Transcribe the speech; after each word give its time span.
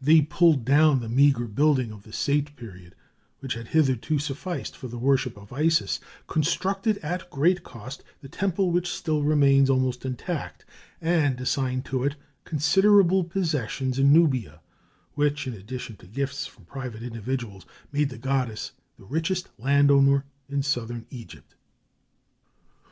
They 0.00 0.22
pulled 0.22 0.64
down 0.64 0.98
the 0.98 1.08
meagre 1.08 1.46
building 1.46 1.92
of 1.92 2.02
the 2.02 2.10
Saite 2.12 2.56
period, 2.56 2.96
which 3.38 3.54
had 3.54 3.68
hitherto 3.68 4.18
sufficed 4.18 4.76
for 4.76 4.88
the 4.88 4.98
worship 4.98 5.36
of 5.36 5.52
Isis, 5.52 6.00
constructed 6.26 6.98
at 6.98 7.30
great 7.30 7.62
cost 7.62 8.02
the 8.22 8.28
temple 8.28 8.72
which 8.72 8.90
still 8.90 9.22
remains 9.22 9.70
almost 9.70 10.04
intact, 10.04 10.64
and 11.00 11.40
assigned 11.40 11.84
to 11.84 12.02
it 12.02 12.16
considerable 12.42 13.22
possessions 13.22 14.00
in 14.00 14.12
Nubia, 14.12 14.58
which, 15.14 15.46
in 15.46 15.52
addition 15.54 15.94
to 15.98 16.08
gifts 16.08 16.44
from 16.44 16.64
private 16.64 17.04
individuals, 17.04 17.64
made 17.92 18.08
the 18.08 18.18
goddess 18.18 18.72
the 18.98 19.04
richest 19.04 19.48
land 19.60 19.92
owner 19.92 20.24
in 20.48 20.64
Southern 20.64 21.06
Egypt. 21.10 21.54